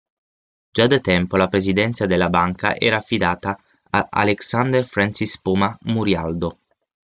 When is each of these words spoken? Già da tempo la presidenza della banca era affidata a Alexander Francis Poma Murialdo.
Già 0.71 0.87
da 0.87 0.99
tempo 0.99 1.37
la 1.37 1.47
presidenza 1.47 2.07
della 2.07 2.29
banca 2.29 2.73
era 2.75 2.97
affidata 2.97 3.55
a 3.91 4.07
Alexander 4.09 4.83
Francis 4.83 5.39
Poma 5.39 5.77
Murialdo. 5.81 6.57